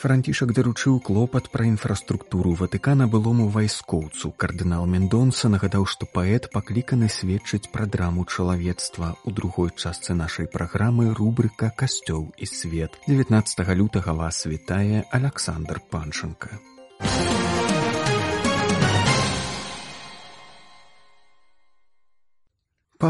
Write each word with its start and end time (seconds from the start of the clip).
Францішак 0.00 0.54
даручыў 0.56 0.94
клопат 1.04 1.50
пра 1.52 1.66
інфраструктуру 1.68 2.54
Ватыкана 2.56 3.04
былому 3.14 3.48
вайскоўцу. 3.52 4.30
Кардынал 4.32 4.86
Мендонса 4.88 5.50
нагадаў, 5.52 5.84
што 5.84 6.08
паэт 6.08 6.48
пакліканы 6.54 7.10
сведчыць 7.12 7.68
пра 7.74 7.84
драму 7.84 8.24
чалавецтва. 8.24 9.12
У 9.28 9.30
другой 9.30 9.76
частцы 9.76 10.16
нашай 10.16 10.48
праграмы 10.48 11.12
рубрыка 11.12 11.68
касцёл 11.76 12.32
і 12.38 12.48
свет. 12.48 12.96
19 13.12 13.76
лютага 13.76 14.16
вас 14.16 14.46
вітае 14.46 15.04
Александр 15.12 15.84
Панчынка. 15.92 16.56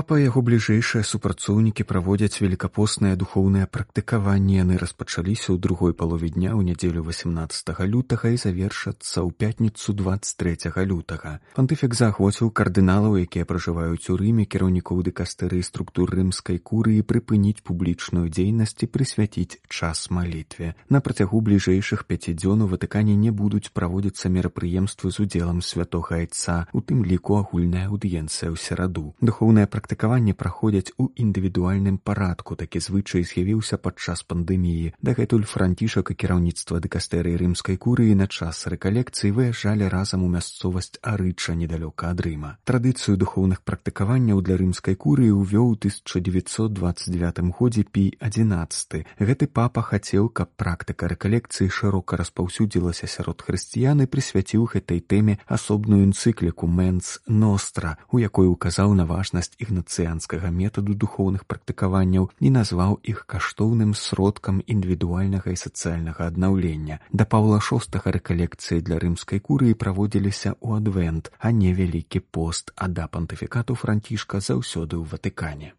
Папа 0.01 0.17
яго 0.17 0.41
бліжэйшыя 0.41 1.05
супрацоўнікі 1.05 1.85
праводзяць 1.85 2.41
велікапосныя 2.41 3.17
духоўныя 3.21 3.67
практыкаванні 3.69 4.55
яны 4.57 4.79
распачаліся 4.81 5.53
ў 5.53 5.61
другой 5.61 5.93
палове 5.93 6.31
дня 6.33 6.57
ў 6.57 6.73
нядзелю 6.73 7.05
18 7.05 7.85
лютага 7.85 8.33
і 8.33 8.41
завершацца 8.41 9.21
ў 9.21 9.29
пятніцу 9.37 9.93
23 9.93 10.73
лютага. 10.89 11.33
Пантыфік 11.53 11.93
заахвоціў 11.93 12.49
кардыналаў 12.49 13.19
якія 13.21 13.45
пражываюць 13.45 14.09
у 14.09 14.17
рыме 14.17 14.49
кіраўнікоў 14.49 15.03
дыкастэрыі 15.11 15.61
структур 15.69 16.17
рымскай 16.17 16.57
курыі 16.57 17.05
прыпыніць 17.05 17.61
публічную 17.61 18.33
дзейнасць 18.33 18.81
і 18.81 18.89
прысвяціць 18.89 19.61
час 19.69 20.09
малітве. 20.09 20.73
На 20.89 21.05
працягу 21.05 21.45
бліжэйшых 21.45 22.09
пяці 22.09 22.33
дзён 22.41 22.65
у 22.65 22.71
ватыкане 22.73 23.21
не 23.21 23.37
будуць 23.37 23.69
праводзіцца 23.77 24.33
мерапрыемствы 24.33 25.13
з 25.13 25.29
удзелам 25.29 25.61
святога 25.61 26.25
айца 26.25 26.65
у 26.73 26.81
тым 26.81 27.05
ліку 27.05 27.37
агульная 27.37 27.93
аўдыенцыя 27.93 28.49
ў 28.49 28.57
сераду. 28.57 29.13
Духоўная 29.21 29.69
практыкаванні 29.91 30.35
праходзяць 30.39 30.95
у 31.03 31.11
індывідуальным 31.19 31.99
парадку. 31.99 32.55
Такі 32.55 32.79
звычай 32.79 33.27
з'явіўся 33.27 33.75
падчас 33.75 34.23
пандэміі. 34.23 34.95
Дагэтуль 35.03 35.43
францішак 35.43 36.13
і 36.13 36.15
кіраўніцтва 36.15 36.79
дыкастэрыі 36.79 37.35
рымскай 37.43 37.75
курыі 37.75 38.15
на 38.15 38.31
час 38.31 38.71
рэкалекцыі 38.71 39.35
выязджалі 39.35 39.91
разам 39.91 40.23
у 40.23 40.31
мясцовасць 40.31 41.03
арыча 41.03 41.59
недалёка 41.59 42.15
ад 42.15 42.23
рыма. 42.23 42.55
Традыцыю 42.63 43.19
духоўных 43.19 43.67
практыкаванняў 43.67 44.39
для 44.47 44.55
рымскай 44.63 44.95
курыі 44.95 45.35
ўвёў 45.35 45.75
1929 45.83 47.51
годзе 47.59 47.83
пі 47.83 48.15
11 48.23 49.03
гэты 49.19 49.51
папа 49.51 49.83
хацеў 49.83 50.31
каб 50.31 50.55
практыка 50.55 51.11
рэкалекцыі 51.11 51.67
шырока 51.67 52.15
распаўсюдзілася 52.15 53.11
сярод 53.11 53.43
хрысціян 53.43 54.07
і 54.07 54.07
прысвяціў 54.07 54.71
гэтай 54.71 55.03
тэме 55.03 55.43
асобную 55.51 56.07
энцыкліку 56.07 56.71
мэнс 56.71 57.27
ностра 57.27 57.99
у 58.15 58.23
якой 58.23 58.47
указаў 58.47 58.95
на 58.95 59.03
важнасць 59.03 59.59
ігнацыянскага 59.81 60.51
метаду 60.53 60.95
духоўных 60.95 61.45
практыкаванняў 61.49 62.29
і 62.41 62.51
назваў 62.53 63.01
іх 63.03 63.25
каштоўным 63.27 63.95
сродкам 63.95 64.61
індывідуальнага 64.67 65.51
і 65.51 65.57
сацыяльнага 65.57 66.29
аднаўлення. 66.29 67.01
Да 67.13 67.25
паўла 67.25 67.61
шостага 67.61 68.13
рэкалекцыі 68.13 68.85
для 68.85 69.01
рымскай 69.01 69.41
курыі 69.41 69.75
праводзіліся 69.75 70.55
ў 70.61 70.85
адвент 70.85 71.33
а 71.39 71.51
не 71.51 71.73
вялікі 71.73 72.21
пост 72.21 72.73
а 72.77 72.89
да 72.89 73.09
пантыфікату 73.09 73.75
францішка 73.75 74.41
заўсёды 74.41 75.01
ў 75.01 75.05
ватыкане 75.09 75.73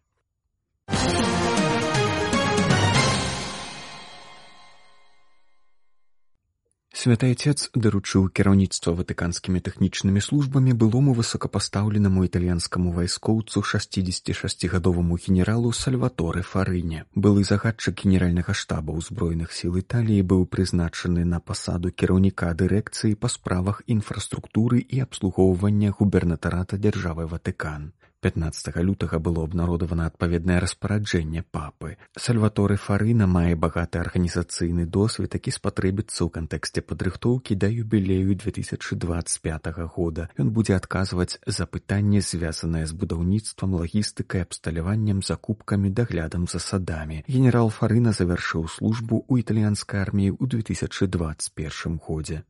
Святайцец 7.02 7.66
даручыў 7.84 8.26
кіраўніцтва 8.38 8.92
ватыканскімі 8.98 9.60
тэхнічнымі 9.68 10.20
службамі 10.22 10.74
былому 10.82 11.14
высокапастаўленаму 11.18 12.22
італьянскаму 12.28 12.92
вайскоўцу 12.98 13.62
66гадоваму 13.70 15.18
генералу 15.24 15.72
сальваторы 15.78 16.44
фарыне. 16.50 17.02
Былы 17.24 17.42
загадчык 17.48 18.04
генеральнага 18.04 18.54
штаба 18.60 18.94
ўзброеных 18.98 19.50
сіл 19.56 19.80
італіі 19.82 20.22
быў 20.34 20.46
прызначаны 20.52 21.26
на 21.32 21.42
пасаду 21.42 21.90
кіраўніка 21.90 22.52
дырэкцыі 22.62 23.18
па 23.18 23.32
справах 23.34 23.82
інфраструктуры 23.96 24.78
і 24.78 25.02
абслугоўвання 25.08 25.90
губернатарата 25.98 26.78
дзяржавы 26.86 27.26
ватыкан 27.34 27.90
15 28.22 28.76
лютага 28.86 29.18
было 29.18 29.42
абнародавана 29.42 30.06
адпаведнае 30.06 30.60
распараджэнне 30.62 31.42
папы. 31.42 31.96
Сальваторы 32.14 32.76
фарына 32.78 33.26
мае 33.26 33.56
багаты 33.56 33.98
арганізацыйны 33.98 34.86
досвед 34.86 35.34
які 35.34 35.50
спатрэбіцца 35.50 36.22
ў 36.22 36.30
кантэксце 36.30 36.86
падрыхтоўкі 36.86 37.58
да 37.58 37.66
юбілею 37.66 38.38
2025 38.38 39.66
года. 39.96 40.28
Ён 40.38 40.54
будзе 40.54 40.78
адказваць 40.78 41.42
за 41.46 41.66
пытанне 41.66 42.22
звязанае 42.22 42.86
з 42.86 42.94
будаўніцтвам 42.94 43.74
лагістыкай 43.82 44.46
абсталяваннем 44.46 45.26
закупкамі 45.26 45.90
даглядам 45.90 46.46
за 46.46 46.62
садамі. 46.62 47.26
Генерал 47.26 47.74
фарына 47.74 48.14
завяршыў 48.14 48.70
службу 48.70 49.26
ў 49.26 49.42
італьянскай 49.42 49.98
арміі 50.06 50.38
ў 50.38 50.46
2021 50.46 51.98
годзе. 51.98 52.46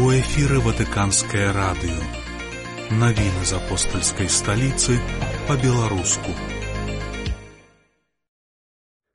У 0.00 0.08
эфіры 0.08 0.64
ватыканскае 0.64 1.52
радыё 1.52 2.31
Навіны 2.92 3.46
з 3.48 3.56
апостальскай 3.56 4.28
сталіцы 4.28 4.98
па-беларуску. 5.48 6.32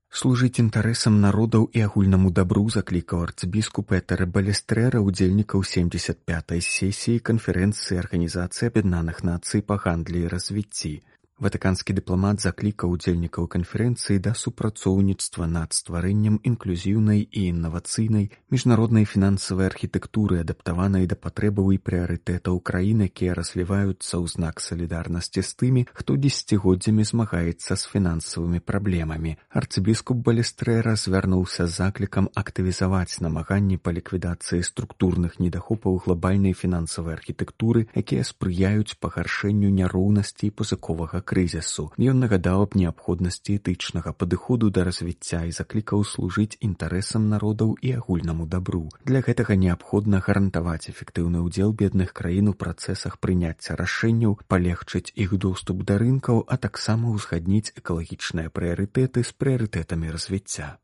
Служыць 0.09 0.57
інтарэсам 0.63 1.19
народаў 1.21 1.67
і 1.77 1.83
агульнаму 1.85 2.31
дабру 2.39 2.63
заклікаў 2.73 3.21
арцыбіскуп 3.27 3.93
Этара 3.99 4.25
Балестрэра 4.25 5.03
ўдзельнікаў 5.05 5.61
75 5.61 6.57
сесіі 6.57 7.21
канферэнцыі 7.29 8.01
Арганізацыі 8.01 8.71
Аб'яднаных 8.73 9.21
нацый 9.21 9.61
па 9.61 9.77
гандлі 9.83 10.25
і 10.25 10.31
развіцці 10.33 10.93
ватыканскі 11.37 11.93
дыпламат 11.93 12.41
заклікаў 12.41 12.93
удзельнікаў 12.97 13.45
канферэнцыі 13.53 14.17
да 14.25 14.33
супрацоўніцтва 14.33 15.45
над 15.45 15.75
стварэннем 15.77 16.39
інклюзіўнай 16.49 17.21
і 17.21 17.41
інавацыйнай 17.53 18.25
міжнароднай 18.49 19.05
фінансавай 19.05 19.69
архітэктуры 19.69 20.41
адаптаванай 20.41 21.05
да 21.11 21.13
патрэбаў 21.13 21.69
і 21.75 21.77
прыярытэтаў 21.89 22.57
краін 22.69 23.05
якія 23.05 23.37
развіваюцца 23.37 24.17
ў 24.17 24.25
знак 24.33 24.63
салідарнасці 24.65 25.45
з 25.45 25.51
тымі 25.61 25.83
хто 25.93 26.17
дзесяцігоддзямі 26.17 27.05
змагаецца 27.05 27.77
з 27.77 27.83
фінансавымі 27.85 28.63
праблемамі. 28.65 29.37
Арцыбіскуп 29.53 30.25
балестрэра 30.25 30.97
звярнуўся 30.97 31.69
з 31.69 31.85
заклікам 31.85 32.31
актывізаваць 32.33 33.21
намаганні 33.21 33.77
па 33.77 33.93
ліквідацыі 33.93 34.65
структурных 34.65 35.37
недахопаў 35.37 36.01
глобальнай 36.01 36.57
фінансавай 36.57 37.13
архітэктуры 37.21 37.85
якія 37.93 38.25
спрыяюць 38.25 38.97
пагаршэнню 38.97 39.69
няроўнасці 39.69 40.49
пазыковага 40.49 41.21
крызісу. 41.29 41.85
Ён 41.99 42.23
нагадаў 42.23 42.63
аб 42.65 42.77
неабходнасці 42.79 43.57
этычнага 43.59 44.13
падыходу 44.15 44.71
да 44.77 44.85
развіцця 44.87 45.43
і 45.49 45.55
заклікаў 45.59 46.05
служыць 46.13 46.59
інтарэсам 46.69 47.27
народаў 47.33 47.75
і 47.81 47.93
агульнаму 47.99 48.47
дабру. 48.55 48.87
Для 49.03 49.21
гэтага 49.27 49.59
неабходна 49.65 50.23
гарантаваць 50.23 50.89
эфектыўны 50.93 51.43
ўдзел 51.43 51.75
бедных 51.83 52.15
краін 52.21 52.53
у 52.53 52.55
працэсах 52.65 53.19
прыняцця 53.19 53.75
рашэнняў 53.83 54.39
палегчыць 54.47 55.11
іх 55.27 55.37
доступ 55.47 55.83
да 55.83 55.99
рынкаў 56.01 56.43
а 56.47 56.57
таксама 56.57 57.13
ўзгадніць 57.13 57.75
экалагічныя 57.75 58.53
прыярытэты 58.53 59.27
з 59.27 59.31
прыярытэтамі 59.43 60.15
развіцця 60.15 60.77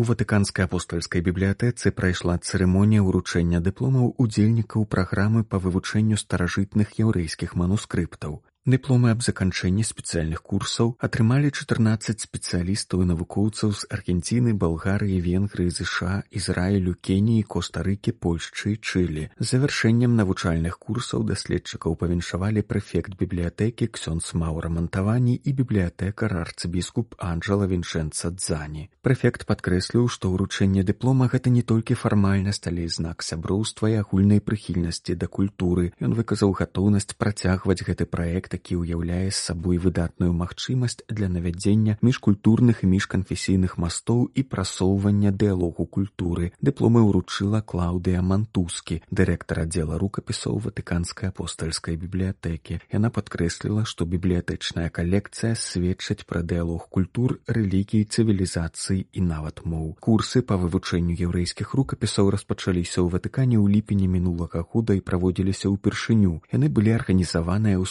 У 0.00 0.04
ватыканскай 0.08 0.64
апостальскай 0.64 1.20
бібліятэцы 1.24 1.90
прайшла 1.96 2.34
цырымонія 2.40 3.04
ўручэння 3.04 3.58
дыпломаў 3.66 4.06
удзельнікаў 4.24 4.86
праграмы 4.94 5.42
па 5.54 5.60
вывучэнню 5.64 6.16
старажытных 6.22 6.94
яўрэйскіх 7.04 7.52
манускрыптаў 7.62 8.38
Дыпломы 8.68 9.08
аб 9.08 9.22
заканчэнні 9.24 9.80
спецыяльных 9.88 10.42
курсаў 10.44 10.90
атрымалі 11.00 11.48
14 11.48 12.20
спецыялістаў 12.20 13.00
і 13.00 13.06
навукоўцаў 13.08 13.72
з 13.72 13.88
Аргенціны, 13.88 14.52
Балгарыі, 14.52 15.16
Венгрыі, 15.24 15.72
ЗША, 15.72 16.28
Ізраілю, 16.28 16.92
Кеніі, 17.00 17.40
Коста-рыкі, 17.48 18.12
Польшчы 18.12 18.76
і 18.76 18.80
Чылі. 18.84 19.24
З 19.40 19.56
завяршэннем 19.56 20.12
навучальных 20.12 20.76
курсаў 20.76 21.24
даследчыкаў 21.24 21.96
павіншавалі 21.96 22.60
прэфект 22.60 23.16
бібліятэкі 23.16 23.88
Ксёнц 23.96 24.36
Маура 24.36 24.68
Мантавані 24.68 25.40
і 25.40 25.56
бібліятэкар 25.56 26.36
арцыбіскуп 26.44 27.16
Анджала 27.16 27.64
Віншэнца 27.64 28.28
Дзані. 28.28 28.92
Прэфект 29.00 29.48
падкрэсліў, 29.48 30.12
што 30.12 30.36
ўручэнне 30.36 30.84
дыплома 30.84 31.32
гэта 31.32 31.48
не 31.48 31.64
толькі 31.64 31.96
фармальнасць, 31.96 32.68
але 32.68 32.84
і 32.84 32.92
знак 32.92 33.24
сяброўства 33.24 33.88
і 33.88 34.04
агульнай 34.04 34.44
прыхільнасці 34.44 35.16
да 35.16 35.32
культуры. 35.32 35.96
Ён 35.96 36.12
выказаў 36.12 36.52
гатоўнасць 36.52 37.16
працягваць 37.16 37.80
гэты 37.88 38.04
праект 38.04 38.49
такі 38.50 38.82
ўяўляе 38.82 39.30
сабой 39.30 39.78
выдатную 39.78 40.32
магчымасць 40.34 41.00
для 41.08 41.28
навядзення 41.30 41.96
міжкультурных 42.02 42.82
і 42.84 42.90
міжканфесійных 42.94 43.78
мастоў 43.78 44.26
і 44.34 44.42
прасоўвання 44.42 45.30
дыалогу 45.30 45.86
культуры. 45.86 46.52
Дыпломы 46.58 47.04
ўручыла 47.06 47.62
клаўдыя 47.62 48.22
мантускі 48.26 49.00
дырэктар 49.10 49.62
аддзела 49.64 49.98
рукапісоў 50.02 50.58
ватыканскай 50.66 51.30
апостальскай 51.30 51.96
бібліятэкі. 52.00 52.80
Яна 52.90 53.10
падкрэсліла 53.14 53.86
што 53.86 54.08
бібліятэчная 54.10 54.88
калекцыя 54.90 55.54
сведчыць 55.54 56.26
пра 56.26 56.42
дыалог 56.42 56.88
культур 56.90 57.38
рэлігій 57.46 58.04
цывілізацыі 58.04 59.06
і 59.12 59.20
нават 59.26 59.62
моў. 59.64 59.94
Курсы 60.00 60.42
па 60.42 60.58
вывучэнню 60.60 61.14
яўрэйскіх 61.14 61.74
рукапісаў 61.78 62.34
распачаліся 62.34 62.98
ў 63.00 63.08
ватыкане 63.14 63.56
ў 63.62 63.78
ліпені 63.78 64.10
мінулага 64.10 64.66
года 64.74 64.96
і 64.98 65.04
праводзіліся 65.06 65.70
ўпершыню. 65.70 66.40
Яны 66.50 66.66
былі 66.68 66.96
арганізаваныя 66.98 67.78
ў 67.78 67.86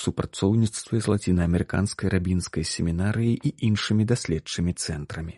супрацоўніцтве 0.50 0.98
з 1.00 1.08
лацінаамерыканскай 1.14 2.10
рабінскай 2.10 2.66
семінарыяй 2.66 3.38
і 3.38 3.50
іншымі 3.70 4.06
даследчымі 4.10 4.74
цэнтрамі 4.74 5.38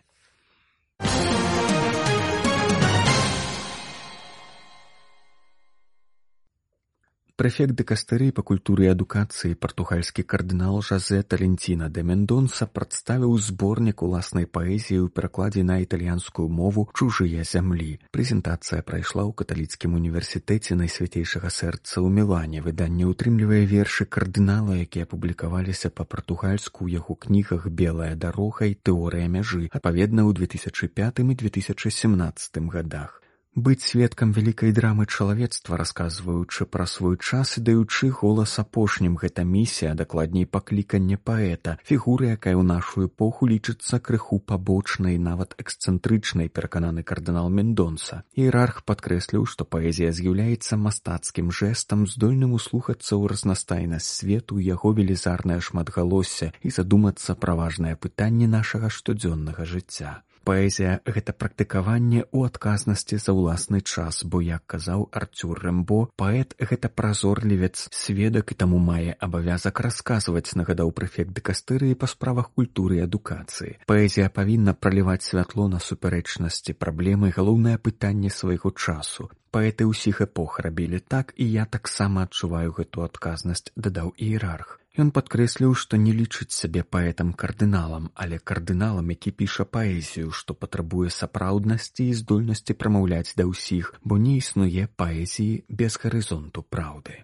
Прэфект 7.42 7.74
дэкастэры 7.74 8.26
па 8.38 8.44
культуры 8.46 8.84
і 8.86 8.90
адукацыі 8.94 9.56
партугальскі 9.66 10.22
кардынал 10.32 10.76
Жазе 10.86 11.22
Таленціна 11.26 11.88
де 11.90 12.04
Мендонса 12.06 12.68
прадставіў 12.70 13.32
зборнік 13.46 14.04
уласнай 14.06 14.46
паэзіі 14.46 15.00
ў 15.02 15.08
перакладзе 15.10 15.64
на 15.66 15.80
італьянскую 15.82 16.46
мову 16.58 16.84
чужыя 16.94 17.42
зямлі. 17.52 17.98
Прэзентацыя 18.14 18.86
прайшла 18.86 19.26
ў 19.26 19.34
каталіцкім 19.42 19.98
універсітэце 19.98 20.78
найсвяцейшага 20.84 21.50
сэрца 21.50 21.98
ў 21.98 22.14
Мілане. 22.20 22.62
Выданне 22.62 23.10
ўтрымлівае 23.10 23.66
вершы 23.74 24.06
кардынала, 24.06 24.78
якія 24.86 25.10
публікаваліся 25.10 25.90
па-партугальску 25.90 26.86
ў 26.86 27.02
яго 27.02 27.18
кнігах 27.26 27.66
белая 27.74 28.14
дарога 28.14 28.70
і 28.70 28.78
тэорыя 28.78 29.26
мяжы, 29.26 29.66
адпаведна 29.74 30.30
ў 30.30 30.46
2005 30.46 31.26
і 31.26 31.42
2017 31.42 32.62
годах 32.70 33.18
быць 33.56 33.84
сведкам 33.84 34.32
вялікай 34.32 34.72
драмы 34.72 35.06
чалавецтва 35.06 35.76
расказваючы 35.76 36.66
пра 36.72 36.86
свой 36.88 37.18
час 37.20 37.58
і 37.60 37.64
даючы 37.68 38.08
голас 38.08 38.56
апошнім. 38.64 39.18
Гэта 39.20 39.44
місія 39.44 39.92
дакладней 39.94 40.48
пакліканне 40.48 41.20
паэта 41.20 41.76
фігуры 41.84 42.32
якая 42.32 42.56
ў 42.56 42.64
нашу 42.64 43.12
эпоху 43.12 43.52
лічыцца 43.52 44.00
крыху 44.00 44.40
пабочнай 44.40 45.20
нават 45.20 45.60
эксцэнтрычнай 45.60 46.48
перакананы 46.48 47.04
кардынал 47.04 47.52
мендонса 47.52 48.24
іерарх 48.40 48.88
падкрэсліў 48.88 49.44
што 49.44 49.68
паэзія 49.68 50.16
з'яўляецца 50.16 50.80
мастацкім 50.80 51.52
жэстам 51.52 52.08
здольным 52.08 52.56
услухацца 52.56 53.20
ў 53.20 53.36
разнастайнасць 53.36 54.16
свету 54.24 54.64
яго 54.64 54.96
велізарнае 54.96 55.60
шматгалосся 55.60 56.54
і 56.64 56.72
задумацца 56.72 57.36
пра 57.36 57.60
важнае 57.60 58.00
пытанне 58.00 58.48
нашага 58.48 58.88
штодзённага 58.88 59.68
жыцця 59.68 60.24
паэзія 60.48 61.02
гэта 61.06 61.36
практыкаванне 61.38 62.26
ў 62.26 62.50
адказнасці 62.50 63.22
за 63.22 63.36
ўласны 63.38 63.82
час 63.82 64.24
бо 64.26 64.42
як 64.46 64.66
казаў 64.74 65.08
арцюр 65.22 65.62
рэмбо 65.66 66.00
паэт 66.22 66.58
гэта 66.58 66.90
празорлівец 66.90 67.88
сведак 67.92 68.52
і 68.52 68.60
таму 68.64 68.82
мае 68.82 69.16
абавязак 69.28 69.84
расказваць 69.86 70.58
нагадаў 70.58 70.92
прэфект 70.98 71.32
дэкастырыі 71.38 72.00
па 72.02 72.10
справах 72.12 72.52
культуры 72.58 73.00
і 73.00 73.06
адукацыі. 73.08 73.78
Паэзія 73.88 74.34
павінна 74.34 74.74
праліваць 74.74 75.24
святло 75.28 75.68
на 75.72 75.80
супярэчнасці 75.80 76.76
праблемы 76.76 77.32
галоўнае 77.38 77.78
пытанне 77.78 78.34
свайго 78.34 78.74
часу. 78.74 79.30
Паэты 79.52 79.88
ўсіх 79.88 80.22
эпох 80.28 80.60
рабілі 80.66 81.00
так 81.16 81.34
і 81.38 81.48
я 81.54 81.66
таксама 81.66 82.28
адчуваю 82.28 82.76
гэту 82.82 83.08
адказнасць 83.08 83.72
дадаў 83.76 84.16
іерарх 84.18 84.81
Ён 85.00 85.12
падкрэсліў, 85.16 85.72
што 85.82 85.96
не 85.96 86.12
лічыць 86.12 86.52
сябе 86.52 86.84
паэтам 86.84 87.32
кардыналам, 87.32 88.10
але 88.14 88.40
кардыналам, 88.40 89.08
які 89.16 89.32
піша 89.32 89.64
паэзію, 89.64 90.32
што 90.36 90.54
патрабуе 90.54 91.08
сапраўднасці 91.08 92.08
і 92.12 92.18
здольнасці 92.20 92.76
прамаўляць 92.76 93.32
да 93.40 93.48
ўсіх, 93.48 93.94
бо 94.04 94.20
не 94.20 94.36
існуе 94.44 94.92
паэзіі 95.00 95.64
без 95.70 95.96
гарызонту 95.96 96.68
праўды. 96.68 97.24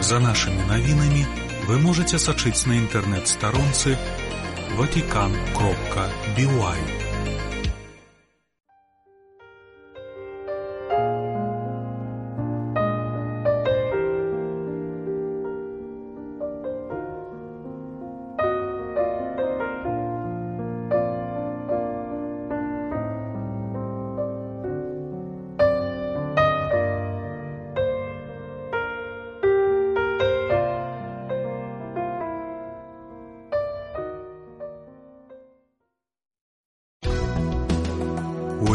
За 0.00 0.18
нашымі 0.18 0.66
навінамі 0.66 1.22
вы 1.68 1.78
можете 1.78 2.18
сачыць 2.18 2.66
на 2.66 2.74
інтэрнэт-старонцы 2.80 3.94
ватикан 4.74 5.38
кропка 5.54 6.10
бівай. 6.34 7.09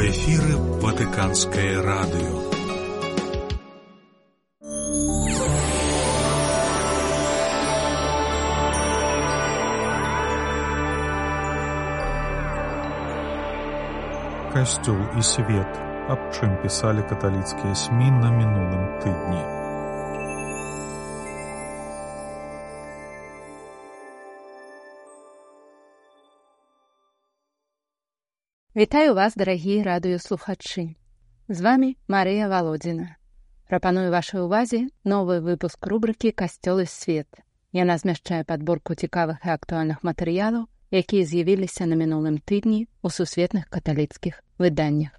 У 0.05 0.07
эфіры 0.07 0.55
ватыканскае 0.83 1.81
радыё. 1.81 2.37
Касцёл 14.53 15.01
і 15.17 15.25
свет, 15.25 15.81
аб 16.13 16.29
чым 16.37 16.53
пісалі 16.61 17.01
каталіцкія 17.09 17.73
смі 17.73 18.13
на 18.21 18.29
мінулым 18.29 18.85
тыдні. 19.01 19.54
Вітаю 28.75 29.13
вас, 29.15 29.35
дарагія 29.39 29.83
радыёслухачы. 29.83 30.99
З 31.47 31.61
вами 31.61 31.95
Марыя 32.11 32.49
Валодзіна. 32.51 33.15
Прапаную 33.71 34.11
вашай 34.11 34.41
увазе 34.43 34.91
новы 35.07 35.39
выпуск 35.39 35.87
рубрыкі 35.87 36.35
касцёл 36.35 36.83
і 36.83 36.85
свет. 36.85 37.39
Яна 37.71 37.95
змяшчае 37.95 38.43
падборку 38.43 38.91
цікавых 38.99 39.47
і 39.47 39.53
актуальных 39.55 40.03
матэрыялаў, 40.03 40.67
якія 40.91 41.23
з'явіліся 41.23 41.87
на 41.87 41.95
мінулым 41.95 42.35
тыдні 42.43 42.81
ў 42.99 43.07
сусветных 43.15 43.71
каталіцкіх 43.71 44.43
выданнях. 44.59 45.15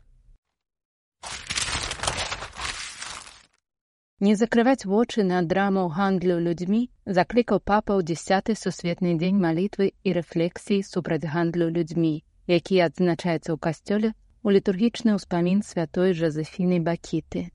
Не 4.20 4.36
закрываць 4.36 4.84
вочы 4.84 5.24
на 5.24 5.40
драму 5.40 5.88
гандлю 5.88 6.36
людзьмі 6.44 6.92
заклікаў 7.08 7.64
папа 7.64 7.96
ў 7.96 8.04
дзясяты 8.04 8.52
сусветны 8.52 9.16
дзень 9.16 9.40
малітвы 9.40 9.92
і 10.04 10.18
рэфлексіі 10.20 10.84
супраць 10.84 11.24
гандлю 11.24 11.72
людзьмі 11.72 12.20
які 12.46 12.80
адзначаецца 12.86 13.50
ў 13.52 13.58
касцёле 13.58 14.10
у 14.46 14.54
літургічны 14.54 15.18
ўспамін 15.18 15.62
святой 15.66 16.14
жазефіны 16.14 16.78
бакіты. 16.86 17.50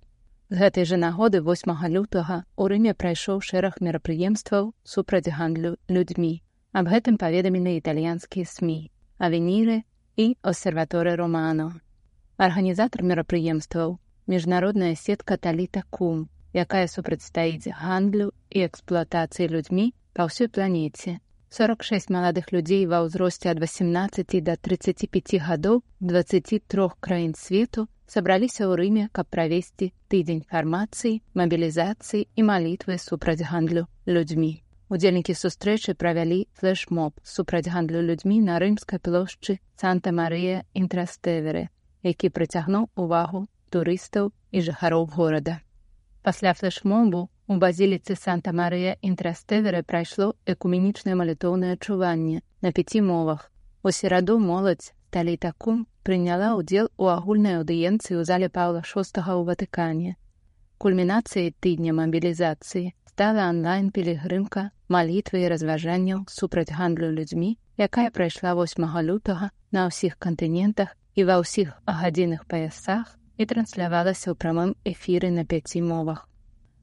З 0.52 0.56
гэтай 0.60 0.84
жа 0.90 0.98
нагоды 1.00 1.40
8 1.40 1.72
лютага 1.96 2.44
ў 2.60 2.64
рыме 2.72 2.94
прайшоў 2.94 3.40
шэраг 3.40 3.80
мерапрыемстваў 3.80 4.74
супраць 4.84 5.32
гандлю 5.32 5.78
людзьмі. 5.88 6.44
Аб 6.76 6.92
гэтым 6.92 7.16
паведамілі 7.22 7.80
італьянскія 7.80 8.44
сМ, 8.44 8.92
авеніры 9.16 9.84
і 10.20 10.36
осерваторы 10.44 11.16
романо. 11.16 11.80
Арганізатар 12.36 13.04
мерапрыемстваў 13.08 13.96
міжнародная 14.28 14.96
сетка 15.00 15.38
таліта 15.38 15.88
кум, 15.90 16.28
якая 16.52 16.88
супрацьстаіць 16.92 17.72
гандлю 17.72 18.32
і 18.52 18.68
эксплуатацыі 18.68 19.48
людзьмі 19.56 19.92
па 20.12 20.28
ўсёй 20.28 20.52
планеце 20.52 21.20
46 21.52 22.08
маладых 22.16 22.54
людзей 22.56 22.86
ва 22.88 23.04
ўзросце 23.04 23.52
ад 23.52 23.60
18 23.60 24.40
до 24.40 24.54
35 24.56 25.36
гадоў 25.44 25.82
23 26.00 26.64
краін 27.04 27.34
свету 27.36 27.92
сабраліся 28.08 28.72
ў 28.72 28.80
рыме, 28.80 29.04
каб 29.12 29.28
правесці 29.28 29.92
тыдзень 30.08 30.48
фармацыі, 30.48 31.20
мабілізацыі 31.36 32.24
і 32.40 32.42
малітвы 32.48 32.96
супраць 33.04 33.44
гандлю 33.44 33.84
людзьмі. 34.08 34.64
Удзельнікі 34.88 35.36
сустрэчы 35.36 35.92
правялі 36.00 36.48
флэш-моб 36.56 37.20
супраць 37.20 37.68
гандлю 37.68 38.00
людзьмі 38.00 38.40
на 38.48 38.56
рымскай 38.56 39.04
плошчы 39.04 39.60
Санта-Марыя 39.76 40.64
Інтрастэверы, 40.72 41.68
які 42.00 42.32
прыцягнуў 42.32 42.88
увагу 42.96 43.52
турыстаў 43.76 44.32
і 44.56 44.64
жыхароў 44.64 45.04
горада. 45.20 45.60
Пасля 46.24 46.56
флэш-мобу 46.56 47.28
У 47.52 47.56
базіліцы 47.60 48.16
Санта-Марыя 48.16 48.92
Інтрастэверы 49.04 49.80
прайшло 49.84 50.28
экуменічнае 50.54 51.16
малітоўнае 51.20 51.72
адчуванне 51.76 52.38
на 52.64 52.72
пяці 52.78 53.02
мовах. 53.08 53.52
У 53.84 53.92
сераду 53.92 54.38
моладзь 54.40 54.94
сталі 55.12 55.34
такум 55.36 55.82
прыняла 56.08 56.54
ўдзел 56.60 56.88
у 56.96 57.10
агульнай 57.12 57.60
аўдыенцыі 57.60 58.16
ў 58.16 58.24
зале 58.30 58.48
Паўла 58.48 58.86
VI 58.88 59.04
ў 59.20 59.44
Ватыкане. 59.50 60.16
кульмінацыяй 60.80 61.52
тыдня 61.60 61.92
мабілізацыі 62.00 62.86
стала 63.12 63.52
онлайн-пілігрымка 63.52 64.66
малітвы 64.88 65.44
і 65.44 65.52
разважанняў 65.52 66.24
супраць 66.32 66.72
гандлю 66.72 67.12
людзьмі, 67.20 67.60
якая 67.76 68.10
прайшла 68.16 68.56
8 68.56 68.88
лютага 69.12 69.52
на 69.76 69.92
ўсіх 69.92 70.16
кантынентах 70.24 70.96
і 71.20 71.28
ва 71.28 71.44
ўсіх 71.44 71.76
гадзінных 71.84 72.48
паясах 72.48 73.20
і 73.36 73.44
транслявалася 73.44 74.32
ў 74.32 74.40
прамым 74.40 74.72
эфіры 74.88 75.36
на 75.36 75.44
пяці 75.44 75.84
мовах. 75.84 76.31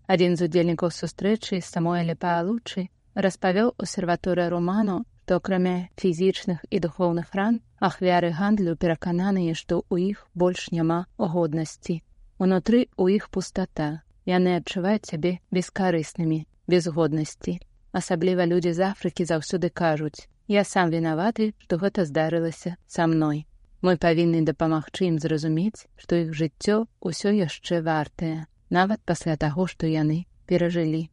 Адзін 0.09 0.41
з 0.41 0.49
удзельнікаў 0.49 0.91
сустрэчы 0.97 1.61
самой 1.61 2.03
лепаалучы 2.09 2.89
распавёў 3.15 3.75
у 3.77 3.85
серваторы 3.85 4.49
роману, 4.49 5.05
што 5.29 5.37
акрамя 5.37 5.93
фізічных 6.01 6.61
і 6.73 6.79
духоўных 6.81 7.35
ран 7.37 7.57
ахвяры 7.89 8.31
гандлю 8.33 8.73
перакананыя, 8.81 9.53
што 9.53 9.85
ў 9.93 10.17
іх 10.17 10.25
больш 10.33 10.71
няма 10.73 11.05
годнасці. 11.21 12.01
Унутры 12.41 12.89
ў 12.97 13.21
іх 13.21 13.29
пустата. 13.29 13.89
Яны 14.25 14.57
адчуваюць 14.57 15.05
сябе 15.05 15.33
бескарыснымі, 15.53 16.41
без 16.65 16.89
годнасці. 16.89 17.61
Асабліва 17.93 18.49
людзі 18.49 18.73
з 18.73 18.89
Афрыкі 18.89 19.29
заўсёды 19.29 19.69
кажуць: 19.69 20.25
Я 20.49 20.65
сам 20.65 20.89
вінаваты, 20.89 21.53
што 21.61 21.77
гэта 21.77 22.09
здарылася 22.09 22.77
са 22.89 23.05
мной. 23.05 23.45
Мы 23.85 24.01
павінны 24.01 24.41
дапамагчы 24.49 25.13
ім 25.13 25.21
зразумець, 25.21 25.85
што 26.01 26.17
іх 26.25 26.33
жыццё 26.33 26.89
ўсё 27.05 27.37
яшчэ 27.45 27.85
вартае, 27.85 28.49
нават 28.71 29.01
пасля 29.05 29.37
таго, 29.37 29.67
што 29.67 29.87
яны 29.87 30.27
перажылі. 30.47 31.09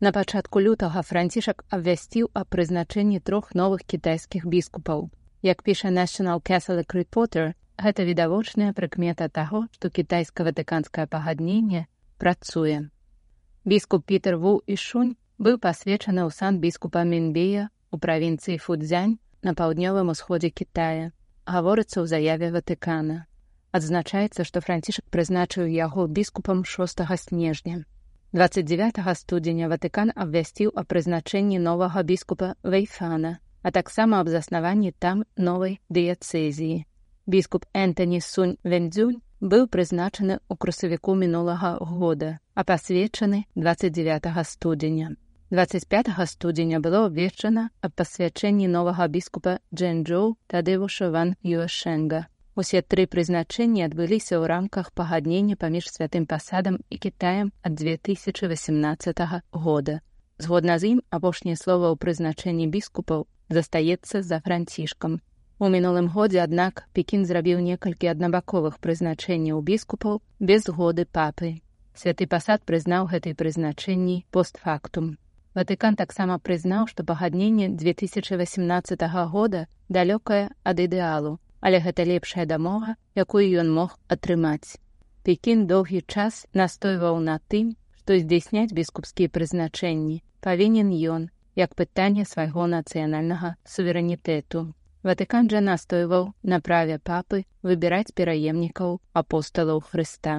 На 0.00 0.12
пачатку 0.12 0.60
лютага 0.60 1.02
францішак 1.02 1.64
абвясціў 1.70 2.28
аб 2.34 2.48
прызначэнні 2.52 3.20
трох 3.20 3.54
новых 3.54 3.86
кітайскіх 3.86 4.46
біскупаў, 4.46 5.10
Як 5.44 5.62
піша 5.62 5.88
National 5.88 6.40
Catholic 6.40 6.88
Reporter, 6.94 7.52
гэта 7.76 8.04
відавочная 8.04 8.72
прыкмета 8.72 9.28
таго, 9.28 9.66
што 9.72 9.88
кітайска-ватыканскае 9.88 11.06
пагадненне 11.06 11.86
працуе. 12.18 12.88
Біскуп 13.64 14.04
Пітер 14.06 14.38
Ву 14.38 14.62
і 14.66 14.76
Шунь 14.76 15.16
быў 15.36 15.58
пасвечаны 15.60 16.24
ў 16.24 16.30
сан 16.32 16.60
біскупа 16.64 17.04
Мінбея 17.04 17.68
у 17.90 17.98
правінцыі 17.98 18.56
Фудзянь 18.56 19.18
на 19.42 19.52
паўднёвым 19.52 20.08
усходзе 20.08 20.48
Китая, 20.48 21.12
гаворыцца 21.46 22.00
ў 22.00 22.06
заяве 22.08 22.50
Ватыкана. 22.50 23.26
Адзначаецца, 23.74 24.44
што 24.44 24.60
францішак 24.60 25.04
прызначыў 25.10 25.66
яго 25.66 26.06
біскупам 26.06 26.64
6 26.64 27.04
снежня. 27.18 27.84
29 28.32 28.98
студзеня 29.14 29.68
Ватыкан 29.70 30.10
абвясціў 30.14 30.72
о 30.74 30.82
прызначэнні 30.82 31.58
новага 31.58 32.02
біскупа 32.02 32.54
Вейфана, 32.62 33.38
а 33.62 33.70
таксама 33.70 34.20
аб 34.20 34.28
заснаванні 34.28 34.92
там 34.92 35.24
новай 35.36 35.80
дыяцэзіі. 35.88 36.84
Біскуп 37.26 37.64
Энтоні 37.72 38.20
Сунь 38.20 38.58
Вендзюнь 38.64 39.22
быў 39.40 39.68
прызначаны 39.68 40.40
ў 40.50 40.54
красавіку 40.56 41.14
мінулага 41.14 41.78
года, 41.80 42.38
а 42.54 42.64
пасвечаны 42.64 43.46
29 43.54 44.44
студзеня. 44.44 45.16
25 45.50 46.06
студзеня 46.26 46.80
было 46.80 47.04
абвешчана 47.06 47.68
аб 47.84 47.92
пасвячэнні 48.00 48.66
новага 48.66 49.06
біскупа 49.06 49.60
Джэнджоу 49.74 50.34
Тадывуша 50.48 51.10
Ван 51.12 51.36
Юашэнга. 51.44 52.26
Усе 52.56 52.80
тры 52.80 53.04
прызначэнні 53.06 53.84
адбыліся 53.84 54.40
ў 54.40 54.48
рамках 54.48 54.90
пагаднення 54.96 55.60
паміж 55.60 55.92
святым 55.92 56.24
пасадам 56.26 56.80
і 56.88 56.96
кітаем 56.96 57.52
ад 57.62 57.76
2018 57.76 59.20
года. 59.52 60.00
Згодна 60.38 60.78
з 60.78 60.96
ім 60.96 60.98
апошняе 61.10 61.60
слова 61.60 61.92
ў 61.92 62.00
прызначэнні 62.00 62.66
біскупаў 62.72 63.28
застаецца 63.52 64.22
за 64.24 64.40
францішкам. 64.40 65.20
У 65.60 65.68
мінулым 65.68 66.08
годзе, 66.08 66.40
аднак 66.40 66.88
Пекін 66.96 67.28
зрабіў 67.28 67.60
некалькі 67.60 68.08
аднабаковых 68.10 68.80
прызначэнняў 68.80 69.60
біскупаў 69.60 70.22
без 70.40 70.64
згоды 70.66 71.04
папы. 71.04 71.60
Святы 71.94 72.26
пасад 72.26 72.64
прызнаў 72.64 73.12
гэтай 73.12 73.36
прызначэнні 73.36 74.24
постфактум. 74.32 75.14
Ватыкан 75.54 75.96
таксама 75.96 76.38
прызнаў, 76.38 76.86
што 76.90 77.04
пагадненне 77.04 77.68
2018 77.68 79.06
года 79.30 79.66
далёкае 79.88 80.50
ад 80.64 80.80
ідэалу, 80.86 81.38
але 81.60 81.78
гэта 81.80 82.04
лепшая 82.04 82.44
дамога, 82.44 82.96
якую 83.14 83.46
ён 83.62 83.70
мог 83.70 83.96
атрымаць. 84.08 84.76
Пекін 85.22 85.66
доўгі 85.66 86.04
час 86.08 86.44
настойваў 86.52 87.18
на 87.22 87.40
тым, 87.48 87.74
што 87.98 88.18
здзяйсняць 88.18 88.74
біскупскія 88.76 89.32
прызначэнні 89.32 90.20
павінен 90.44 90.92
ён 90.92 91.22
як 91.56 91.74
пытанне 91.80 92.24
свайго 92.28 92.66
нацыянальнага 92.68 93.54
суверэнітэту. 93.74 94.60
Ватыкан 95.08 95.48
жа 95.52 95.60
настойваў 95.64 96.32
на 96.52 96.60
праве 96.66 96.98
папы 97.10 97.44
выбіраць 97.62 98.12
пераемнікаў 98.20 98.98
апосталаў 99.22 99.80
Хрыста. 99.88 100.36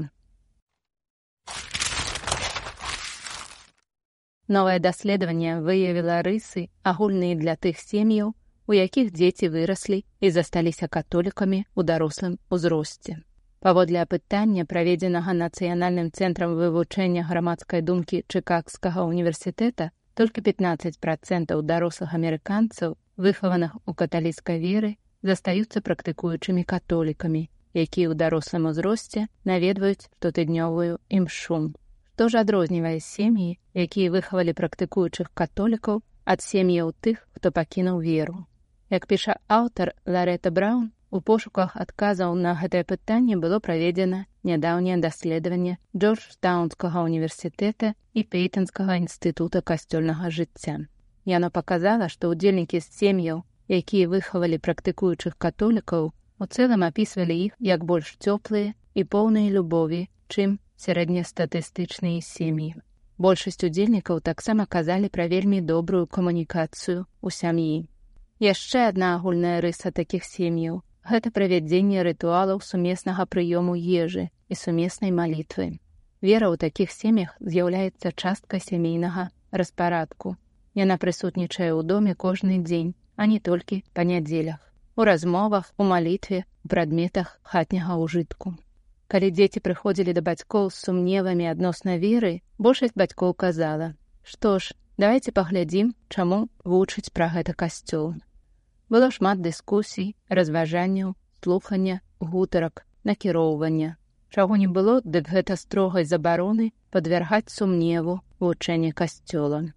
Новае 4.48 4.80
даследаванне 4.80 5.60
выявіла 5.68 6.22
рысы 6.22 6.70
агульныя 6.84 7.36
для 7.36 7.56
тых 7.56 7.80
сем'яў, 7.82 8.34
у 8.68 8.74
якіх 8.74 9.10
дзеці 9.12 9.50
выраслі 9.50 10.04
і 10.22 10.30
засталіся 10.30 10.88
католікамі 10.88 11.66
ў 11.66 11.82
дарослым 11.92 12.38
узросце. 12.50 13.18
Паводле 13.66 14.02
апытання, 14.06 14.66
праведзенага 14.70 15.34
нацыянальным 15.34 16.12
цэнтрам 16.14 16.54
вывучэння 16.60 17.26
грамадскай 17.26 17.82
думкі 17.82 18.22
чыкагскага 18.30 19.06
універсітэта, 19.10 19.90
толькі 20.14 20.46
15 20.46 21.00
процентаў 21.02 21.66
дарослых 21.66 22.14
амерыканцаў 22.14 22.96
выхаваных 23.18 23.74
у 23.86 23.94
каталіцкай 23.94 24.62
веры 24.62 24.96
застаюцца 25.24 25.82
практыкуючымі 25.82 26.64
католікамі 26.64 27.50
якія 27.76 28.08
ў 28.12 28.16
дарослым 28.22 28.70
узросце 28.72 29.28
наведваюць 29.50 30.06
штотыднёвую 30.06 31.02
імшу 31.20 31.60
што 32.16 32.30
ж 32.32 32.42
адрознівае 32.48 32.98
сем'і 33.04 33.52
якія 33.86 34.16
выхавалі 34.18 34.56
практыкуючых 34.64 35.32
католікаў 35.44 36.04
ад 36.34 36.40
сем'яў 36.50 36.92
тых 37.08 37.24
хто 37.38 37.52
пакінуў 37.62 38.04
веру 38.10 38.38
як 38.98 39.08
піша 39.12 39.36
аўтар 39.62 39.92
ларета 40.18 40.56
браун 40.60 40.86
У 41.16 41.20
пошуках 41.28 41.76
адказаў 41.82 42.34
на 42.46 42.52
гэтае 42.62 42.84
пытанне 42.88 43.36
было 43.44 43.60
праведзена 43.66 44.18
нядаўняе 44.50 44.98
даследаванне 45.04 45.76
Джорджтаунскага 45.96 47.04
універсітэта 47.10 47.92
і 48.20 48.24
пейтанскага 48.36 48.98
інстытута 49.02 49.62
касцёльнага 49.72 50.32
жыцця. 50.38 50.76
Яно 51.36 51.52
паказала, 51.58 52.10
што 52.16 52.34
ўдзельнікі 52.34 52.82
з 52.84 53.00
сем'яў, 53.00 53.44
якія 53.80 54.12
выхавалі 54.12 54.60
практыкуючых 54.68 55.38
католікаў, 55.46 56.12
у 56.12 56.46
цэлым 56.46 56.84
апісвалі 56.90 57.40
іх 57.46 57.56
як 57.72 57.88
больш 57.94 58.12
цёплыя 58.20 58.76
і 58.96 59.08
поўныя 59.16 59.56
любові, 59.56 60.02
чым 60.28 60.60
сярэднестатыстычныя 60.78 62.22
сем'і. 62.22 62.76
Большасць 63.18 63.64
удзельнікаў 63.64 64.20
таксама 64.20 64.66
казалі 64.66 65.08
пра 65.08 65.28
вельмі 65.32 65.62
добрую 65.62 66.08
камунікацыю 66.08 67.06
ў 67.24 67.30
сям'і. 67.32 67.88
Яшчэ 68.44 68.90
адна 68.92 69.16
агульная 69.16 69.62
рыса 69.64 69.92
такіх 69.96 70.28
сем'яў 70.28 70.84
гэта 71.10 71.32
правядзенне 71.32 72.04
рытуалаў 72.04 72.60
сумеснага 72.66 73.26
прыёму 73.30 73.78
ежы 73.78 74.28
і 74.50 74.58
сумеснай 74.60 75.12
малітвы. 75.12 75.68
Вера 76.22 76.50
ў 76.50 76.58
такіх 76.58 76.92
сем'ях 76.92 77.38
з'яўляецца 77.40 78.12
часткай 78.12 78.60
сямейнага 78.60 79.30
распарадку. 79.52 80.36
Яна 80.74 80.98
прысутнічае 81.00 81.72
ў 81.72 81.82
доме 81.88 82.16
кожны 82.16 82.60
дзень, 82.60 82.96
а 83.16 83.30
не 83.32 83.40
толькі 83.40 83.84
па 83.94 84.04
нядзелях, 84.04 84.60
у 84.96 85.08
размовах, 85.08 85.72
у 85.78 85.88
малітве, 85.88 86.44
у 86.66 86.68
прадметах 86.68 87.40
хатняга 87.44 87.96
ўжытку. 88.02 88.58
Калі 89.08 89.30
дзеці 89.32 89.62
прыходзілі 89.62 90.14
да 90.18 90.22
бацькоў 90.26 90.72
з 90.74 90.82
сумневамі 90.88 91.46
адносна 91.52 91.98
веры, 92.02 92.42
большасць 92.58 92.98
бацькоў 92.98 93.36
казала: 93.38 93.94
«Што 94.32 94.58
ж, 94.58 94.74
давайте 94.98 95.32
паглядзім, 95.32 95.94
чаму 96.10 96.50
вучыць 96.66 97.14
пра 97.14 97.30
гэта 97.30 97.54
касцёл. 97.54 98.18
Было 98.90 99.12
шмат 99.14 99.46
дыскусій, 99.46 100.16
разважанняў, 100.30 101.14
слухання, 101.44 102.02
гутарак, 102.20 102.86
накіроўвання. 103.04 103.98
Чаго 104.34 104.58
не 104.58 104.68
было, 104.68 105.02
дык 105.06 105.30
гэта 105.30 105.56
строгай 105.56 106.06
забароны 106.10 106.74
падвяргаць 106.90 107.54
сумневу 107.54 108.20
вучэння 108.42 108.92
касцёла. 108.92 109.70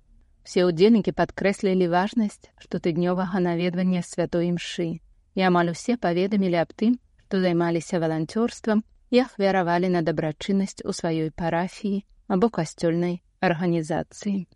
Все 0.42 0.64
ўдзельнікі 0.64 1.12
падкрэслілі 1.12 1.92
важнасць 1.92 2.48
штотыднёвага 2.64 3.44
наведвання 3.44 4.00
святой 4.00 4.48
імшы. 4.48 5.04
І 5.36 5.40
амаль 5.44 5.76
усе 5.76 6.00
паведамілі 6.00 6.56
аб 6.64 6.72
тым, 6.72 6.96
што 7.28 7.44
займаліся 7.44 8.00
валанцёрствам 8.00 8.80
і 9.10 9.20
ахвяравалі 9.24 9.88
на 9.94 10.02
дабрачыннасць 10.02 10.84
у 10.84 10.92
сваёй 10.92 11.30
парафіі 11.30 12.04
або 12.28 12.50
касцёльнай 12.52 13.20
арганізацыі. 13.40 14.46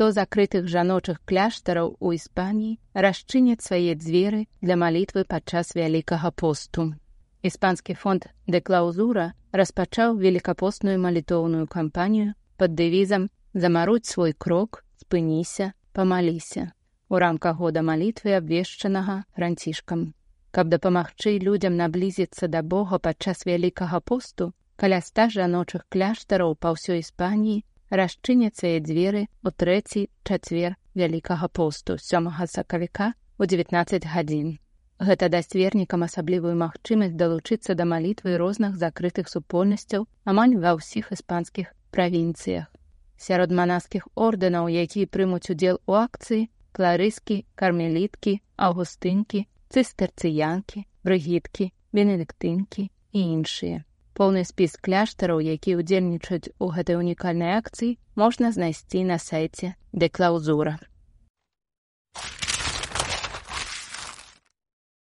100 0.00 0.10
закрытых 0.16 0.64
жаночых 0.64 1.20
кляштараў 1.28 1.96
у 2.00 2.12
іспаніі 2.16 2.78
расчыняць 2.94 3.60
свае 3.60 3.92
дзверы 4.00 4.46
для 4.62 4.76
малітвы 4.80 5.24
падчас 5.28 5.76
вялікага 5.76 6.30
посту. 6.30 6.94
Іспанскі 7.42 7.94
фонд 7.94 8.30
дэ 8.46 8.64
клаузура 8.64 9.34
распачаў 9.52 10.16
великкапостную 10.16 10.96
малітоўную 11.04 11.66
кампанію 11.66 12.32
пад 12.56 12.74
дэвізам 12.80 13.28
замаруць 13.52 14.08
свой 14.08 14.32
крок, 14.32 14.84
спыніся, 14.96 15.72
памаліся. 15.92 16.72
у 17.10 17.18
рамках 17.18 17.56
года 17.56 17.82
малітвы 17.82 18.38
абвешчанага 18.38 19.24
францішкам. 19.34 20.14
Каб 20.50 20.68
дапамагчы 20.68 21.38
людзям 21.38 21.76
наблізіцца 21.78 22.48
да 22.50 22.62
Бога 22.62 22.98
падчас 22.98 23.46
вялікага 23.46 24.00
посту, 24.00 24.52
каля 24.74 24.98
ста 24.98 25.28
жаночых 25.30 25.84
кляштараў 25.94 26.56
па 26.58 26.74
ўсёй 26.74 27.04
Іспаніі 27.04 27.62
расчыняць 27.90 28.58
свае 28.58 28.78
дзверы 28.86 29.22
ў 29.46 29.48
трэці 29.62 30.02
чацвер 30.26 30.74
вялікага 30.94 31.46
посту 31.58 31.98
сёмага 31.98 32.46
сакавіка 32.50 33.14
у 33.38 33.46
19 33.52 34.06
гадзін. 34.14 34.58
Гэта 35.00 35.28
дасць 35.32 35.54
вернікам 35.56 36.02
асаблівую 36.06 36.54
магчымасць 36.62 37.14
далучыцца 37.22 37.78
да 37.78 37.86
малітвы 37.92 38.34
розных 38.42 38.74
закрытых 38.82 39.30
супольнасцяў 39.32 40.06
амаль 40.34 40.58
ва 40.64 40.74
ўсіх 40.80 41.14
іспанскіх 41.16 41.70
правінцыях. 41.94 42.66
Сярод 43.16 43.54
манаскіх 43.54 44.08
ордэнаў, 44.26 44.66
якія 44.68 45.06
прымуць 45.06 45.46
удзел 45.54 45.80
у 45.86 45.96
акцыі, 46.00 46.50
кларыскі, 46.76 47.44
кармеліткі, 47.54 48.38
аўгустынкі, 48.56 49.46
цыстарцыянкі, 49.70 50.84
брыгіткі, 51.06 51.70
бенедыктынкі 51.94 52.90
і 52.90 53.20
іншыя. 53.20 53.86
Поўны 54.18 54.42
спіс 54.44 54.74
кляштараў, 54.76 55.40
якія 55.40 55.78
ўдзельнічаюць 55.80 56.52
у 56.58 56.68
гэтай 56.74 56.98
унікальнай 56.98 57.56
акцыі, 57.56 57.96
можна 58.18 58.50
знайсці 58.52 59.06
на 59.06 59.18
сайце 59.22 59.74
дэклаузура. 59.94 60.76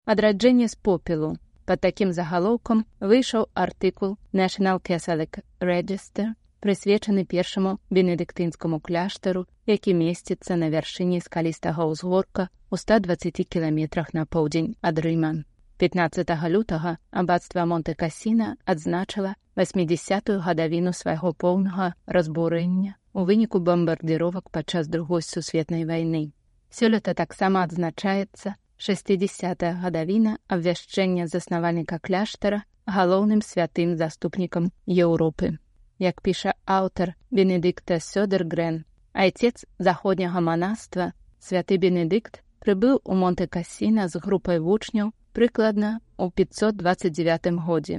Адраджэнне 0.04 0.68
з 0.68 0.76
попелу. 0.76 1.37
Пад 1.64 1.80
такім 1.80 2.12
загалоўкам 2.12 2.85
выйшаў 3.00 3.49
артыкул 3.56 4.16
National 4.33 4.80
Catholic 4.80 5.40
Register 5.61 6.37
прысвечаны 6.64 7.26
першаму 7.28 7.76
бенедыктынскаму 7.92 8.80
кляштару, 8.80 9.44
які 9.68 9.92
месціцца 10.00 10.56
на 10.56 10.73
вяршыні 10.73 11.21
скалістага 11.21 11.85
ўзгорка 11.92 12.49
ў 12.73 12.75
120 12.80 13.44
кіламетрах 13.52 14.14
на 14.16 14.25
поўдзень 14.25 14.73
ад 14.80 14.97
рыман. 15.04 15.44
15 15.76 16.33
лютага 16.49 16.97
абацтва 17.12 17.68
Монтэкасіна 17.68 18.56
адзначыла 18.64 19.35
80-ю 19.61 20.40
гадавіну 20.47 20.92
свайго 20.97 21.35
поўнага 21.44 21.92
разбурэння 22.06 22.97
у 23.12 23.25
выніку 23.28 23.61
бамбардзіровак 23.61 24.49
падчас 24.49 24.88
другой 24.88 25.21
сусветнай 25.23 25.85
вайны. 25.85 26.33
Сёлета 26.73 27.12
таксама 27.12 27.66
адзначаецца 27.68 28.54
60 28.78 29.66
гадавіна 29.85 30.38
абвяшчэння 30.49 31.28
заснавальніка 31.28 32.00
кляштара 32.00 32.64
галоўным 32.88 33.44
святым 33.44 33.94
заступнікам 34.00 34.73
Еўропы 34.87 35.59
як 36.04 36.20
піша 36.20 36.52
аўтар 36.78 37.16
Бенедыкта 37.30 37.99
Сёдергрен, 37.99 38.84
айцец 39.12 39.64
заходняга 39.78 40.40
манаства, 40.40 41.12
святы 41.40 41.78
Бенедыкт 41.80 42.42
прыбыў 42.64 43.00
у 43.04 43.14
Монтэкасіна 43.20 44.08
з 44.08 44.20
групай 44.25 44.61
вучняў 44.66 45.12
прыкладна 45.37 46.00
ў 46.16 46.30
529 46.30 47.56
годзе. 47.64 47.99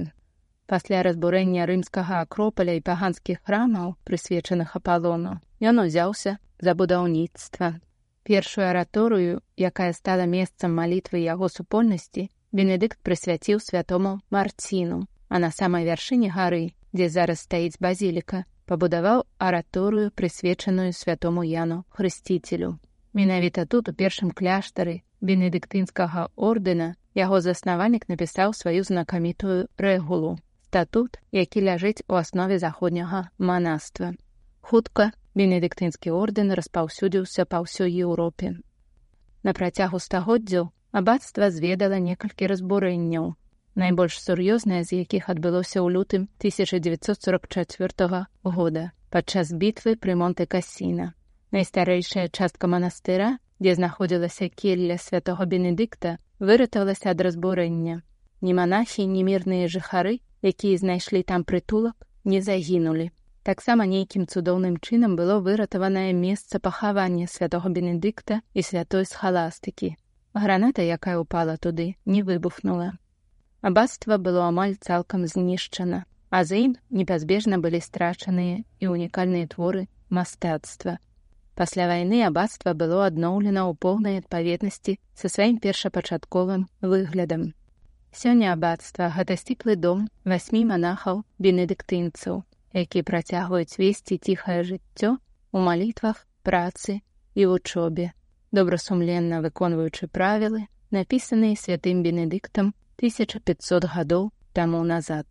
Пасля 0.66 1.02
разбурэння 1.06 1.66
рымскага 1.70 2.22
акропаля 2.26 2.74
і 2.78 2.82
паганскіх 2.86 3.42
храмаў, 3.46 3.94
прысвечаных 4.08 4.74
апалону, 4.78 5.38
ён 5.62 5.82
узяўся 5.86 6.38
за 6.58 6.74
будаўніцтва. 6.74 7.78
Першую 8.26 8.66
араторыю, 8.70 9.42
якая 9.54 9.92
стала 9.92 10.26
месцам 10.26 10.74
малітвы 10.74 11.22
яго 11.22 11.50
супольнасці, 11.58 12.30
Бенедыкт 12.56 12.98
прысвяціў 13.06 13.60
святому 13.60 14.18
марціну, 14.30 15.06
а 15.28 15.38
на 15.38 15.50
самай 15.50 15.86
вяршыні 15.86 16.30
гары 16.34 16.74
дзе 16.96 17.08
зараз 17.12 17.44
стаіць 17.46 17.80
базіліка, 17.80 18.44
пабудаваў 18.66 19.22
араторыю, 19.38 20.10
прысвечаную 20.16 20.90
святому 20.96 21.44
яну 21.44 21.84
хрысціцелю. 21.92 22.78
Менавіта 23.12 23.66
тут 23.66 23.88
у 23.88 23.92
першым 23.92 24.32
кляштары 24.32 25.02
бенедыктынскага 25.20 26.28
ордэна 26.36 26.94
яго 27.14 27.40
заснавальнік 27.44 28.08
напісаў 28.08 28.56
сваю 28.56 28.82
знакамітую 28.84 29.68
рэгулу 29.78 30.36
статут, 30.76 31.16
які 31.32 31.64
ляжыць 31.64 32.04
у 32.08 32.20
аснове 32.20 32.58
заходняга 32.58 33.30
манаства. 33.38 34.12
Хутка 34.60 35.12
бенедыктынскі 35.32 36.12
ордэн 36.12 36.52
распаўсюдзіўся 36.58 37.46
па 37.48 37.62
ўсёй 37.64 37.88
Еўропе. 38.04 38.60
На 39.40 39.54
працягу 39.56 39.96
стагоддзяў 39.96 40.68
абацтва 40.92 41.48
зведала 41.48 41.96
некалькі 41.96 42.50
разбурэнняў, 42.52 43.32
найбольш 43.76 44.16
сур'ёзнае 44.20 44.82
з 44.84 45.04
якіх 45.04 45.28
адбылося 45.28 45.78
ў 45.84 45.88
лютым 45.92 46.22
1944 46.40 48.26
года 48.42 48.90
падчас 49.10 49.52
бітвы 49.52 49.96
пры 50.00 50.16
монты 50.16 50.48
касіна 50.48 51.12
найстарэйшая 51.56 52.28
частка 52.28 52.66
манастыра 52.66 53.36
дзе 53.60 53.74
знаходзілася 53.78 54.48
келля 54.62 54.96
святого 54.98 55.46
бенедыкта 55.46 56.18
выратавалася 56.38 57.12
ад 57.12 57.20
разбурэння. 57.24 58.02
Ні 58.44 58.52
манахі 58.58 59.06
ні 59.12 59.22
мірныя 59.24 59.68
жыхары 59.72 60.18
якія 60.42 60.80
знайшлі 60.82 61.22
там 61.22 61.44
прытулак 61.44 61.96
не 62.24 62.42
загінулі. 62.42 63.10
Таксама 63.42 63.86
нейкім 63.86 64.26
цудоўным 64.26 64.76
чынам 64.82 65.16
было 65.16 65.38
выратаванае 65.40 66.12
месца 66.12 66.58
пахавання 66.58 67.30
святого 67.30 67.70
бенедыкта 67.70 68.42
і 68.52 68.62
святой 68.62 69.06
схаластыкі. 69.06 69.94
Граната 70.34 70.82
якая 70.82 71.18
упала 71.18 71.56
туды 71.56 71.96
не 72.04 72.22
выбухнула 72.22 72.92
Абацтва 73.66 74.16
было 74.22 74.46
амаль 74.46 74.76
цалкам 74.78 75.26
знішчана, 75.26 76.04
а 76.30 76.44
за 76.46 76.54
ім 76.64 76.74
непазбежна 76.98 77.56
былі 77.58 77.80
страчаныя 77.82 78.62
і 78.78 78.90
унікальныя 78.94 79.50
творы 79.50 79.88
мастацтва. 80.18 81.02
Пасля 81.58 81.88
вайны 81.90 82.20
абацтва 82.28 82.76
было 82.82 83.00
адноўлена 83.10 83.66
ў 83.66 83.74
поўнай 83.82 84.20
адпаведнасці 84.22 84.94
са 85.18 85.32
сваім 85.34 85.58
першапачатковым 85.66 86.68
выглядам. 86.92 87.50
Сёння 88.14 88.54
абацтва 88.54 89.10
гэта 89.18 89.34
сціплы 89.34 89.74
дом 89.74 90.06
васьмі 90.22 90.62
манахаў 90.70 91.26
бенедыктынцаў, 91.42 92.46
які 92.70 93.02
працягваюць 93.10 93.82
весці 93.82 94.22
ціхае 94.22 94.62
жыццё 94.70 95.16
у 95.50 95.58
малітвах, 95.58 96.22
працы 96.46 97.00
і 97.34 97.50
вучобе, 97.50 98.12
добрасумленна 98.54 99.42
выконваючы 99.42 100.06
правілы, 100.06 100.66
напісаныя 100.94 101.58
святым 101.58 102.06
бенедыктам 102.06 102.76
1500 102.96 103.84
гадоў 103.92 104.30
таму 104.52 104.80
назад. 104.84 105.26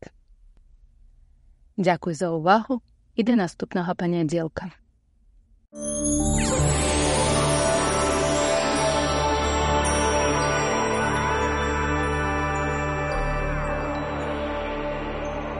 Дзякуй 1.78 2.14
за 2.14 2.30
ўвагу 2.30 2.82
і 3.16 3.24
да 3.24 3.36
наступнага 3.36 3.96
панядзелка. 3.96 4.70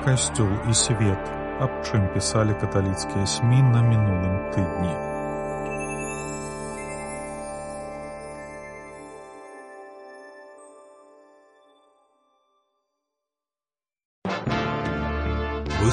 Касцёл 0.06 0.54
і 0.70 0.74
свет, 0.78 1.34
аб 1.58 1.82
чым 1.90 2.06
пісалі 2.14 2.54
каталіцкія 2.62 3.26
смі 3.26 3.66
на 3.74 3.82
мінулым 3.82 4.38
тыдні. 4.54 5.05